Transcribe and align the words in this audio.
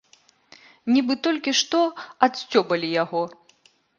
Нібы 0.93 1.17
толькі 1.27 1.51
што 1.61 1.79
адсцёбалі 2.27 2.89
яго. 3.03 3.21